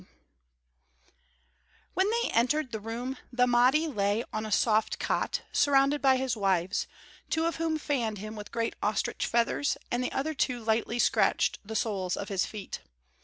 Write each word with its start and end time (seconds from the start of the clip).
XVIII 0.01 0.15
When 1.93 2.09
they 2.09 2.31
entered 2.31 2.71
the 2.71 2.79
room, 2.79 3.17
the 3.31 3.45
Mahdi 3.45 3.87
lay 3.87 4.23
on 4.33 4.47
a 4.47 4.51
soft 4.51 4.97
cot, 4.97 5.43
surrounded 5.51 6.01
by 6.01 6.17
his 6.17 6.35
wives, 6.35 6.87
two 7.29 7.45
of 7.45 7.57
whom 7.57 7.77
fanned 7.77 8.17
him 8.17 8.35
with 8.35 8.51
great 8.51 8.75
ostrich 8.81 9.27
feathers 9.27 9.77
and 9.91 10.03
the 10.03 10.11
other 10.11 10.33
two 10.33 10.63
lightly 10.63 10.97
scratched 10.97 11.59
the 11.63 11.75
soles 11.75 12.17
of 12.17 12.29
his 12.29 12.47
feet. 12.47 12.81